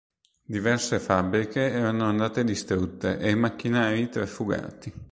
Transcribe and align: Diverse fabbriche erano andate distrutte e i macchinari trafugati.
Diverse 0.41 0.97
fabbriche 0.97 1.59
erano 1.69 2.05
andate 2.05 2.43
distrutte 2.43 3.19
e 3.19 3.29
i 3.29 3.35
macchinari 3.35 4.09
trafugati. 4.09 4.91